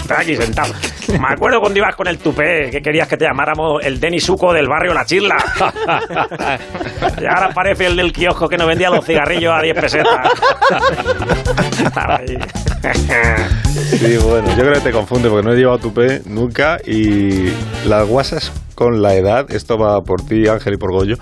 [0.00, 0.72] está aquí sentado.
[1.08, 4.52] Me acuerdo cuando ibas con el tupé, que querías que te llamáramos el Denis Suco
[4.52, 5.36] del barrio La Chirla.
[7.20, 10.30] Y ahora parece el del kiosco que nos vendía los cigarrillos a 10 pesetas.
[11.84, 12.38] Estaba ahí.
[13.74, 16.51] Sí, bueno, yo creo que te confunde porque no he llevado tupé nunca.
[16.86, 17.52] Y
[17.86, 21.16] las guasas con la edad, esto va por ti, Ángel, y por Goyo.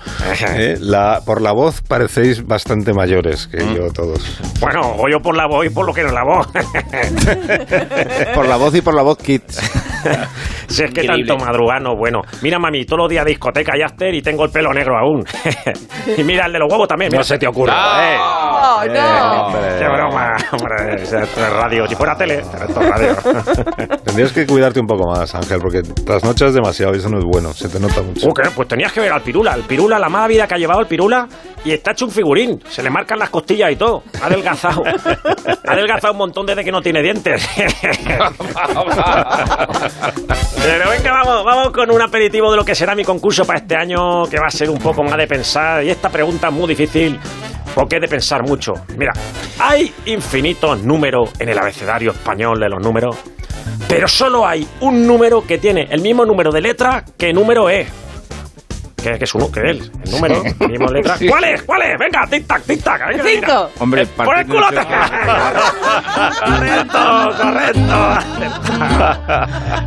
[0.49, 0.77] ¿eh?
[0.79, 3.75] La, por la voz parecéis bastante mayores que Mm.
[3.75, 4.21] yo todos.
[4.59, 6.47] Bueno, o yo por la voz y por lo que no es la voz.
[8.33, 9.59] Por la voz y por la voz Kids.
[10.67, 11.27] si es que Increíble.
[11.27, 12.21] tanto madrugar no es bueno.
[12.41, 15.23] Mira, mami, todos los días discoteca y after y tengo el pelo negro aún.
[16.17, 17.11] y mira el de los huevos también.
[17.13, 17.73] No se te ocurra.
[17.73, 18.89] No, ¿eh?
[18.89, 19.57] no.
[19.57, 21.03] Eh, Qué broma, hombre.
[21.03, 21.87] Esto es radio.
[21.87, 23.97] Si fuera tele, pero esto es radio.
[24.05, 27.53] Tendrías que cuidarte un poco más, Ángel, porque trasnochas demasiado y eso no es bueno,
[27.53, 28.29] se te nota mucho.
[28.29, 28.49] Uh, ¿qué?
[28.55, 29.53] Pues tenías que ver al pirula.
[29.53, 31.27] El pirula, la mala vida que ha llevado el pirula
[31.63, 32.61] y está hecho un figurín.
[32.69, 34.03] Se le marcan las costillas y todo.
[34.21, 34.83] Ha adelgazado.
[35.67, 37.47] ha adelgazado un montón desde que no tiene dientes.
[40.63, 43.75] Pero venga, vamos, vamos con un aperitivo de lo que será mi concurso para este
[43.75, 45.83] año, que va a ser un poco más de pensar.
[45.83, 47.19] Y esta pregunta es muy difícil
[47.73, 48.73] porque es de pensar mucho.
[48.97, 49.13] Mira,
[49.59, 53.17] hay infinitos números en el abecedario español de los números,
[53.87, 57.87] pero solo hay un número que tiene el mismo número de letra que número es.
[59.03, 61.17] Que, que es uno, que él, el número, el mismo letra.
[61.21, 61.27] Sí.
[61.27, 61.61] ¿Cuál es?
[61.63, 61.97] ¿Cuál es?
[61.99, 63.07] Venga, tic-tac, tic-tac.
[63.09, 63.47] venga, venga.
[63.47, 63.69] Cinco.
[63.79, 64.67] Hombre, ¡Por el culo!
[64.69, 64.75] te-
[66.45, 68.17] correcto, correcto.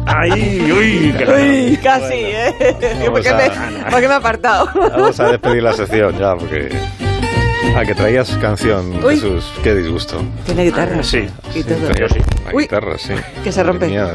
[0.07, 2.55] Ay, uy, Uy, casi, ¿eh?
[3.11, 3.51] ¿Por qué, me,
[3.91, 4.69] por qué me he apartado?
[4.75, 6.69] Vamos a despedir la sección ya, porque...
[7.77, 9.15] Ah, que traías canción, Uy.
[9.17, 9.53] Jesús.
[9.63, 10.23] Qué disgusto.
[10.47, 11.03] Tiene guitarra.
[11.03, 11.93] Sí, Y todo.
[11.99, 12.21] yo sí.
[12.47, 12.63] La Uy.
[12.65, 13.15] guitarra, sí.
[13.43, 13.89] Que se rompe.
[13.89, 14.11] Mía,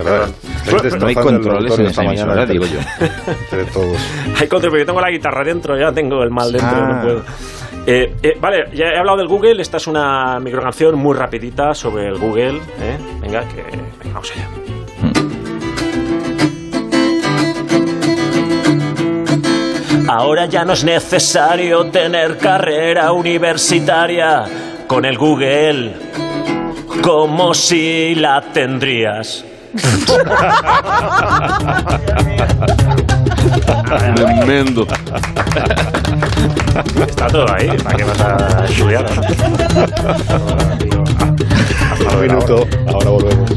[1.00, 2.80] No hay controles en esta mañana emisora, digo yo.
[3.28, 3.98] Entre todos.
[4.40, 6.94] Hay contra, pero yo tengo la guitarra dentro, ya tengo el mal dentro, Ah.
[6.96, 7.24] no puedo.
[7.86, 12.08] Eh, eh, vale, ya he hablado del Google, esta es una microcanción muy rapidita sobre
[12.08, 12.58] el Google.
[12.80, 12.98] ¿eh?
[13.20, 14.48] Venga, que venga, vamos allá.
[20.12, 24.44] Ahora ya no es necesario tener carrera universitaria
[24.88, 25.94] con el Google,
[27.04, 29.46] como si la tendrías.
[33.86, 34.88] Tremendo.
[37.08, 39.06] Está todo ahí, ¿para qué vas a estudiar?
[42.12, 43.52] Un minuto, ahora volvemos.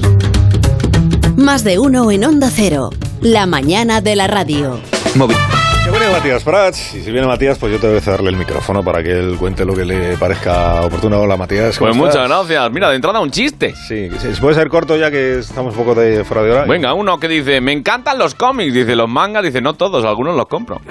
[1.34, 2.90] Más de uno en Onda Cero.
[3.22, 4.78] La mañana de la radio.
[5.14, 5.61] Que
[5.98, 9.02] viene Matías Prats, y si viene Matías, pues yo tengo que cederle el micrófono para
[9.02, 11.20] que él cuente lo que le parezca oportuno.
[11.20, 11.78] Hola, Matías.
[11.78, 12.28] ¿cómo Pues muchas estás?
[12.28, 12.70] gracias.
[12.72, 13.74] Mira, de entrada un chiste.
[13.88, 16.64] Sí, sí, puede ser corto ya que estamos un poco de fuera de hora.
[16.64, 20.36] Venga, uno que dice, me encantan los cómics, dice los mangas, dice, no todos, algunos
[20.36, 20.80] los compro.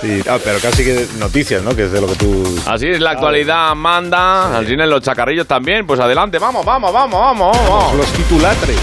[0.00, 1.74] Sí, ah, pero casi que noticias, ¿no?
[1.74, 2.58] Que es de lo que tú...
[2.66, 7.18] Así es, la actualidad manda, al cine los chacarrillos también, pues adelante, vamos, vamos, vamos,
[7.18, 7.94] vamos, vamos.
[7.94, 8.76] Los titulatres.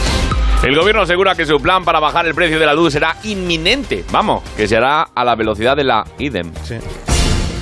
[0.63, 4.06] El gobierno asegura que su plan para bajar el precio de la luz será inminente,
[4.12, 6.54] vamos, que será a la velocidad de la IDEM.
[6.63, 6.76] Sí.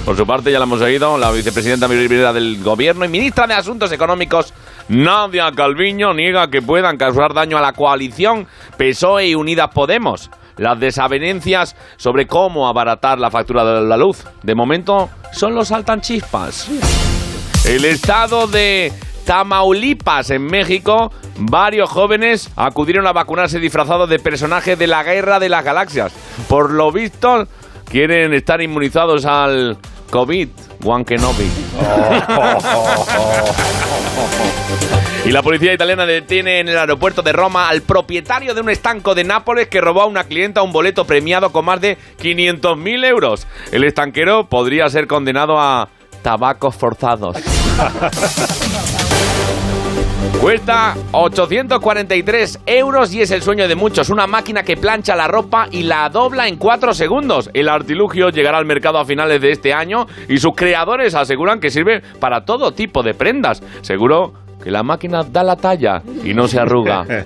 [0.04, 3.54] Por su parte, ya la hemos seguido, la vicepresidenta primera del gobierno y ministra de
[3.54, 4.54] Asuntos Económicos,
[4.90, 10.30] Nadia Calviño, niega que puedan causar daño a la coalición PSOE y Unidas Podemos.
[10.58, 14.26] Las desavenencias sobre cómo abaratar la factura de la luz.
[14.44, 16.68] De momento, solo saltan chispas.
[17.66, 18.92] El estado de
[19.30, 25.50] Tamaulipas, en México, varios jóvenes acudieron a vacunarse disfrazados de personajes de la Guerra de
[25.50, 26.12] las Galaxias.
[26.48, 27.48] Por lo visto,
[27.86, 29.78] quieren estar inmunizados al
[30.10, 30.50] COVID.
[30.84, 31.48] Juan Kenobi.
[35.26, 39.14] Y la policía italiana detiene en el aeropuerto de Roma al propietario de un estanco
[39.14, 43.46] de Nápoles que robó a una clienta un boleto premiado con más de 500.000 euros.
[43.72, 45.90] El estanquero podría ser condenado a
[46.24, 47.38] tabacos forzados.
[50.42, 54.10] Cuesta 843 euros y es el sueño de muchos.
[54.10, 57.50] Una máquina que plancha la ropa y la dobla en 4 segundos.
[57.54, 61.70] El artilugio llegará al mercado a finales de este año y sus creadores aseguran que
[61.70, 63.62] sirve para todo tipo de prendas.
[63.82, 67.06] Seguro que la máquina da la talla y no se arruga.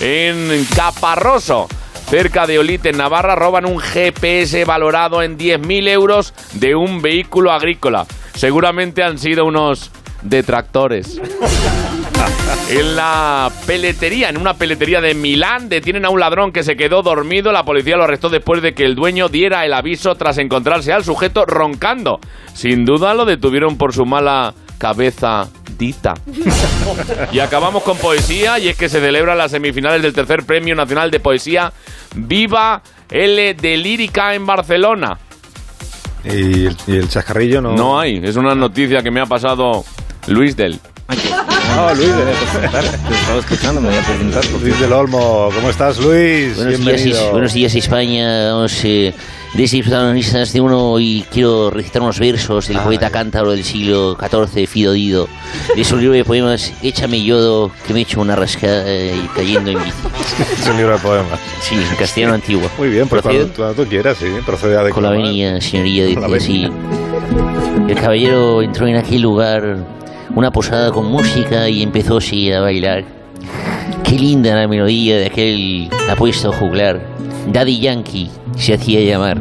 [0.00, 1.68] En Caparroso,
[2.10, 7.50] cerca de Olite, en Navarra, roban un GPS valorado en 10.000 euros de un vehículo
[7.50, 8.06] agrícola.
[8.34, 9.90] Seguramente han sido unos
[10.28, 11.20] detractores.
[12.68, 17.02] En la peletería, en una peletería de Milán, detienen a un ladrón que se quedó
[17.02, 17.52] dormido.
[17.52, 21.04] La policía lo arrestó después de que el dueño diera el aviso tras encontrarse al
[21.04, 22.18] sujeto roncando.
[22.54, 26.14] Sin duda lo detuvieron por su mala cabeza dita.
[27.32, 31.10] Y acabamos con poesía, y es que se celebran las semifinales del tercer Premio Nacional
[31.10, 31.72] de Poesía
[32.14, 35.18] Viva L de Lírica en Barcelona.
[36.24, 37.76] Y el, y el chascarrillo no...
[37.76, 39.84] No hay, es una noticia que me ha pasado
[40.26, 40.78] Luis del.
[41.76, 42.34] No, Luis, eh,
[43.08, 44.44] te estaba escuchando, me voy a presentar.
[44.60, 46.56] Luis del Olmo, ¿cómo estás, Luis?
[46.56, 47.24] Buenos días, Bienvenido.
[47.26, 48.52] Is- buenos días España.
[48.52, 49.14] Vamos, eh,
[49.54, 54.66] desde protagonistas de uno y quiero recitar unos versos del poeta cántabro del siglo XIV,
[54.66, 55.28] Fido Dido,
[55.76, 59.70] de su libro de poemas Échame yodo, que me echo una rascada eh, y cayendo
[59.70, 59.96] en bici.
[60.60, 61.38] Es un libro de poemas.
[61.60, 62.68] Sí, en castellano antiguo.
[62.78, 63.42] Muy bien, pues ¿Procede?
[63.44, 66.68] cuando, cuando tú quieras, sí, procede a Con la venia, señoría, dice así.
[67.88, 69.76] El caballero entró en aquel lugar,
[70.36, 73.04] una posada con música y empezó sí, a bailar.
[74.04, 77.00] Qué linda la melodía de aquel apuesto juglar.
[77.50, 79.40] Daddy Yankee se hacía llamar.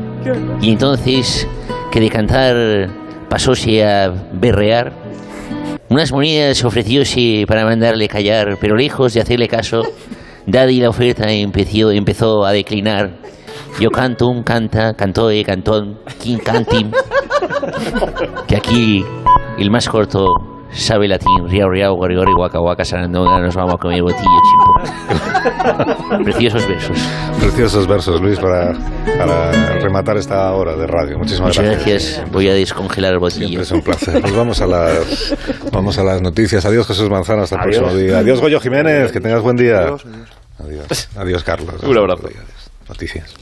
[0.62, 1.46] Y entonces,
[1.92, 2.90] que de cantar
[3.30, 4.94] pasóse a berrear,
[5.90, 9.84] unas monedas ofrecióse para mandarle callar, pero lejos de hacerle caso,
[10.48, 13.12] Daddy la oferta empezó, empezó a declinar.
[13.82, 16.92] Yo canto un canta, cantó de cantón, king cantim,
[18.48, 19.04] que aquí
[19.58, 23.78] el más corto sabe latín, riau riau, gori gori, guaca guaca, sarandonga, nos vamos a
[23.78, 24.64] comer botillo, chimpo.
[26.24, 26.98] Preciosos versos.
[27.40, 28.74] Preciosos versos, Luis, para,
[29.18, 31.18] para rematar esta hora de radio.
[31.18, 32.04] Muchísimas Muchas gracias.
[32.16, 33.48] gracias, voy a descongelar el botillo.
[33.48, 34.22] Siempre es un placer.
[34.22, 35.36] Pues vamos a las,
[35.72, 36.66] vamos a las noticias.
[36.66, 37.44] Adiós, Jesús Manzano.
[37.44, 37.78] Hasta el Adiós.
[37.80, 38.18] próximo día.
[38.20, 39.12] Adiós, Goyo Jiménez.
[39.12, 39.96] Que tengas buen día.
[40.60, 41.10] Adiós.
[41.18, 41.76] Adiós, Carlos.
[41.84, 42.30] Un abrazo.
[42.90, 43.34] Noticias.